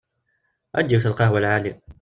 Awi-d 0.75 0.91
yiwet 0.93 1.05
n 1.07 1.11
lqahwa 1.13 1.39
lɛali. 1.43 1.73